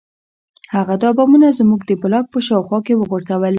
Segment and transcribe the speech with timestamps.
[0.75, 3.45] هغه دا بمونه زموږ د بلاک په شاوخوا کې وغورځول